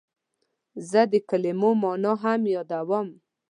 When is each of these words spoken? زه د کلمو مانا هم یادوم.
زه 0.89 1.01
د 1.11 1.13
کلمو 1.29 1.71
مانا 1.81 2.13
هم 2.23 2.41
یادوم. 2.55 3.07